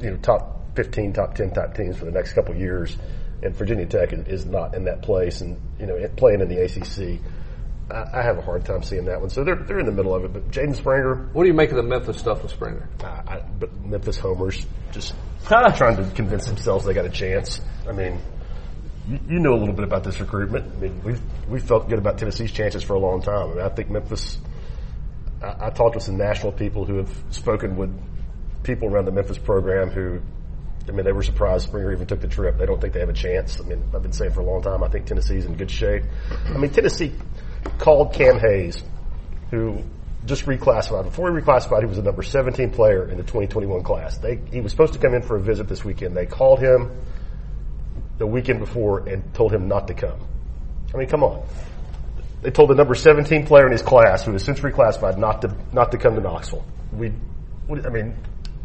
[0.00, 2.96] you know, top 15, top 10 top teams for the next couple of years.
[3.42, 7.20] And Virginia Tech is, not in that place and, you know, playing in the ACC.
[7.90, 9.30] I, I have a hard time seeing that one.
[9.30, 10.32] So they're, they're in the middle of it.
[10.32, 12.88] But Jaden Springer, What do you make of the Memphis stuff with Springer?
[13.02, 15.14] I, I, but Memphis homers just
[15.46, 17.60] trying to convince themselves they got a chance.
[17.88, 18.20] I mean,
[19.08, 20.72] you, you know a little bit about this recruitment.
[20.76, 23.50] I mean, we've we felt good about Tennessee's chances for a long time.
[23.50, 24.38] I mean, I think Memphis.
[25.42, 27.90] I, I talked with some national people who have spoken with
[28.62, 30.20] people around the Memphis program who.
[30.88, 32.58] I mean, they were surprised Springer even took the trip.
[32.58, 33.60] They don't think they have a chance.
[33.60, 36.02] I mean, I've been saying for a long time, I think Tennessee's in good shape.
[36.46, 37.12] I mean, Tennessee
[37.78, 38.82] called Cam Hayes,
[39.50, 39.84] who
[40.26, 41.04] just reclassified.
[41.04, 44.18] Before he reclassified, he was a number 17 player in the 2021 class.
[44.18, 46.16] They, he was supposed to come in for a visit this weekend.
[46.16, 46.90] They called him
[48.18, 50.18] the weekend before and told him not to come.
[50.94, 51.46] I mean, come on.
[52.42, 55.54] They told the number 17 player in his class, who was since reclassified, not to
[55.72, 56.64] not to come to Knoxville.
[56.92, 57.12] We,
[57.68, 58.16] I mean,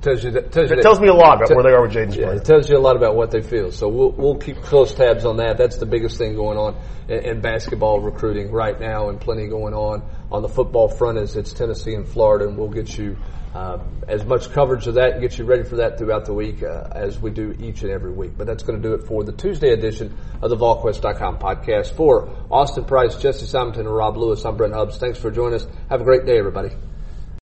[0.05, 1.71] Tells you that, tells you it that- tells me a lot about Te- where they
[1.71, 2.33] are with Jaden Yeah, Springer.
[2.35, 3.71] it tells you a lot about what they feel.
[3.71, 5.57] So we'll we'll keep close tabs on that.
[5.57, 6.75] That's the biggest thing going on
[7.07, 11.35] in, in basketball recruiting right now, and plenty going on on the football front as
[11.35, 13.17] it's Tennessee and Florida, and we'll get you
[13.55, 16.61] um, as much coverage of that and get you ready for that throughout the week
[16.61, 18.33] uh, as we do each and every week.
[18.37, 21.95] But that's going to do it for the Tuesday edition of the VolQuest.com podcast.
[21.95, 24.97] For Austin Price, Jesse Simonton, and Rob Lewis, I'm Brent Hubbs.
[24.97, 25.67] Thanks for joining us.
[25.89, 26.69] Have a great day, everybody.